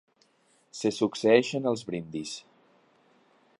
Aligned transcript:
Se 0.79 0.91
succeeixen 0.95 1.69
els 1.73 1.85
brindis. 1.91 2.35